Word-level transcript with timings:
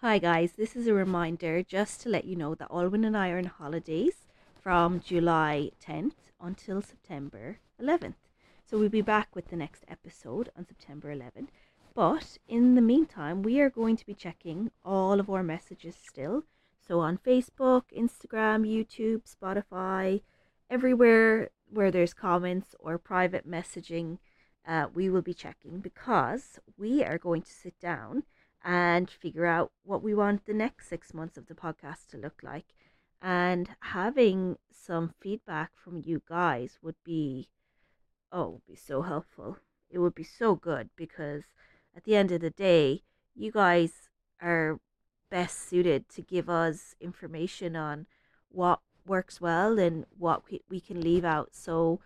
Hi, 0.00 0.20
guys. 0.20 0.52
This 0.52 0.76
is 0.76 0.86
a 0.86 0.94
reminder 0.94 1.60
just 1.64 2.00
to 2.02 2.08
let 2.08 2.24
you 2.24 2.36
know 2.36 2.54
that 2.54 2.70
Alwynn 2.70 3.04
and 3.04 3.16
I 3.16 3.30
are 3.30 3.38
on 3.38 3.46
holidays 3.46 4.28
from 4.62 5.00
July 5.00 5.72
10th 5.84 6.12
until 6.40 6.80
September 6.80 7.58
11th. 7.82 8.14
So 8.64 8.78
we'll 8.78 8.90
be 8.90 9.02
back 9.02 9.34
with 9.34 9.48
the 9.48 9.56
next 9.56 9.84
episode 9.88 10.50
on 10.56 10.68
September 10.68 11.12
11th. 11.12 11.48
But 11.96 12.38
in 12.46 12.76
the 12.76 12.80
meantime, 12.80 13.42
we 13.42 13.60
are 13.60 13.70
going 13.70 13.96
to 13.96 14.06
be 14.06 14.14
checking 14.14 14.70
all 14.84 15.18
of 15.18 15.28
our 15.28 15.42
messages 15.42 15.96
still. 15.96 16.44
So 16.86 17.00
on 17.00 17.18
Facebook, 17.18 17.82
Instagram, 17.92 18.62
YouTube, 18.64 19.22
Spotify, 19.28 20.20
everywhere 20.70 21.50
where 21.68 21.90
there's 21.90 22.14
comments 22.14 22.76
or 22.78 22.98
private 22.98 23.50
messaging, 23.50 24.18
uh, 24.64 24.86
we 24.94 25.10
will 25.10 25.22
be 25.22 25.34
checking 25.34 25.80
because 25.80 26.60
we 26.76 27.02
are 27.02 27.18
going 27.18 27.42
to 27.42 27.52
sit 27.52 27.80
down 27.80 28.22
and 28.64 29.10
figure 29.10 29.46
out 29.46 29.72
what 29.84 30.02
we 30.02 30.14
want 30.14 30.46
the 30.46 30.54
next 30.54 30.88
six 30.88 31.14
months 31.14 31.36
of 31.36 31.46
the 31.46 31.54
podcast 31.54 32.06
to 32.08 32.16
look 32.16 32.40
like. 32.42 32.66
And 33.20 33.70
having 33.80 34.58
some 34.70 35.14
feedback 35.20 35.72
from 35.74 36.02
you 36.04 36.22
guys 36.28 36.78
would 36.82 36.96
be, 37.04 37.48
oh, 38.30 38.48
would 38.48 38.66
be 38.66 38.76
so 38.76 39.02
helpful. 39.02 39.58
It 39.90 39.98
would 39.98 40.14
be 40.14 40.24
so 40.24 40.54
good 40.54 40.90
because 40.96 41.44
at 41.96 42.04
the 42.04 42.16
end 42.16 42.30
of 42.30 42.40
the 42.40 42.50
day, 42.50 43.02
you 43.34 43.50
guys 43.50 44.08
are 44.40 44.80
best 45.30 45.68
suited 45.68 46.08
to 46.10 46.22
give 46.22 46.48
us 46.48 46.94
information 47.00 47.76
on 47.76 48.06
what 48.50 48.80
works 49.06 49.40
well 49.40 49.78
and 49.78 50.04
what 50.16 50.42
we, 50.50 50.62
we 50.68 50.80
can 50.80 51.00
leave 51.00 51.24
out 51.24 51.50
so 51.52 52.00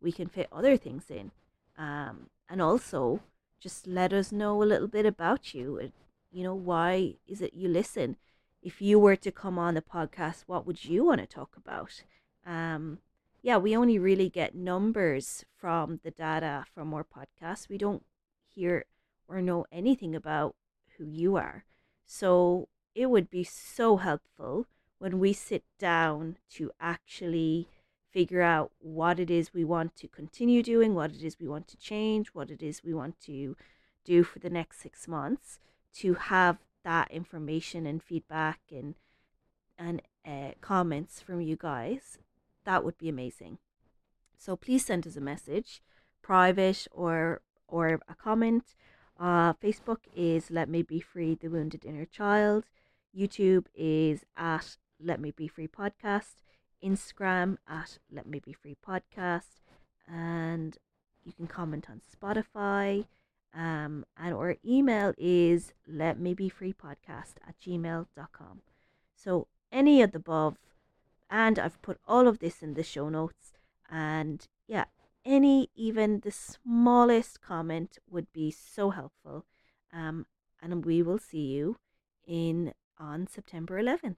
we 0.00 0.12
can 0.12 0.28
fit 0.28 0.48
other 0.52 0.76
things 0.76 1.10
in. 1.10 1.30
Um, 1.76 2.30
and 2.48 2.60
also, 2.60 3.20
just 3.60 3.86
let 3.86 4.12
us 4.12 4.32
know 4.32 4.62
a 4.62 4.64
little 4.64 4.88
bit 4.88 5.06
about 5.06 5.54
you. 5.54 5.78
And, 5.78 5.92
You 6.30 6.44
know, 6.44 6.54
why 6.54 7.14
is 7.26 7.40
it 7.40 7.54
you 7.54 7.68
listen? 7.68 8.16
If 8.62 8.82
you 8.82 8.98
were 8.98 9.16
to 9.16 9.32
come 9.32 9.58
on 9.58 9.74
the 9.74 9.82
podcast, 9.82 10.44
what 10.46 10.66
would 10.66 10.84
you 10.84 11.04
want 11.04 11.20
to 11.20 11.26
talk 11.26 11.56
about? 11.56 12.02
Um, 12.44 12.98
yeah, 13.42 13.56
we 13.56 13.76
only 13.76 13.98
really 13.98 14.28
get 14.28 14.54
numbers 14.54 15.44
from 15.56 16.00
the 16.02 16.10
data 16.10 16.64
from 16.74 16.92
our 16.92 17.04
podcast. 17.04 17.68
We 17.68 17.78
don't 17.78 18.04
hear 18.46 18.84
or 19.28 19.40
know 19.40 19.64
anything 19.70 20.14
about 20.14 20.54
who 20.96 21.06
you 21.06 21.36
are. 21.36 21.64
So 22.06 22.68
it 22.94 23.06
would 23.06 23.30
be 23.30 23.44
so 23.44 23.96
helpful 23.98 24.66
when 24.98 25.18
we 25.18 25.32
sit 25.32 25.64
down 25.78 26.36
to 26.54 26.72
actually 26.80 27.68
figure 28.12 28.42
out 28.42 28.72
what 28.78 29.20
it 29.20 29.30
is 29.30 29.52
we 29.52 29.64
want 29.64 29.94
to 29.96 30.08
continue 30.08 30.62
doing, 30.62 30.94
what 30.94 31.12
it 31.12 31.22
is 31.22 31.38
we 31.38 31.48
want 31.48 31.68
to 31.68 31.76
change, 31.76 32.28
what 32.28 32.50
it 32.50 32.62
is 32.62 32.82
we 32.82 32.94
want 32.94 33.20
to 33.20 33.56
do 34.04 34.22
for 34.22 34.38
the 34.38 34.50
next 34.50 34.80
six 34.80 35.06
months, 35.06 35.58
to 35.92 36.14
have 36.14 36.58
that 36.84 37.10
information 37.10 37.86
and 37.86 38.02
feedback 38.02 38.60
and 38.70 38.94
and 39.78 40.02
uh, 40.26 40.50
comments 40.60 41.20
from 41.20 41.40
you 41.40 41.56
guys, 41.56 42.18
that 42.64 42.82
would 42.82 42.98
be 42.98 43.08
amazing. 43.08 43.58
So 44.36 44.56
please 44.56 44.84
send 44.84 45.06
us 45.06 45.16
a 45.16 45.20
message, 45.20 45.82
private 46.22 46.86
or 46.90 47.42
or 47.68 48.00
a 48.08 48.14
comment. 48.14 48.74
Uh, 49.18 49.52
Facebook 49.54 49.98
is 50.14 50.50
Let 50.50 50.68
Me 50.68 50.82
Be 50.82 51.00
Free, 51.00 51.34
The 51.34 51.48
Wounded 51.48 51.84
Inner 51.84 52.06
Child. 52.06 52.64
YouTube 53.16 53.66
is 53.74 54.24
at 54.36 54.76
Let 55.00 55.20
Me 55.20 55.30
Be 55.30 55.48
Free 55.48 55.68
Podcast. 55.68 56.36
Instagram 56.84 57.56
at 57.68 57.98
Let 58.10 58.26
Me 58.26 58.40
Be 58.40 58.52
Free 58.52 58.76
Podcast. 58.86 59.60
And 60.06 60.76
you 61.24 61.32
can 61.32 61.46
comment 61.46 61.88
on 61.90 62.00
Spotify. 62.00 63.06
Um, 63.54 64.04
and 64.16 64.34
our 64.34 64.56
email 64.64 65.14
is 65.16 65.72
let 65.86 66.18
me 66.18 66.34
be 66.34 66.48
free 66.48 66.72
podcast 66.72 67.36
at 67.46 67.58
gmail.com. 67.60 68.60
So 69.14 69.48
any 69.72 70.02
of 70.02 70.12
the 70.12 70.18
above, 70.18 70.58
and 71.30 71.58
I've 71.58 71.80
put 71.82 71.98
all 72.06 72.28
of 72.28 72.38
this 72.38 72.62
in 72.62 72.74
the 72.74 72.82
show 72.82 73.08
notes. 73.08 73.52
And 73.90 74.46
yeah, 74.66 74.84
any 75.24 75.70
even 75.74 76.20
the 76.20 76.30
smallest 76.30 77.40
comment 77.40 77.98
would 78.08 78.32
be 78.32 78.50
so 78.50 78.90
helpful. 78.90 79.44
Um, 79.92 80.26
and 80.62 80.84
we 80.84 81.02
will 81.02 81.18
see 81.18 81.46
you 81.46 81.76
in 82.26 82.72
on 82.98 83.26
September 83.26 83.80
11th. 83.80 84.16